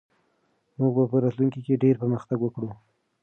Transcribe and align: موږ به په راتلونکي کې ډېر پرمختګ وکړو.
موږ 0.79 0.91
به 0.97 1.03
په 1.11 1.17
راتلونکي 1.23 1.59
کې 1.65 1.81
ډېر 1.83 1.95
پرمختګ 2.01 2.39
وکړو. 2.41 2.69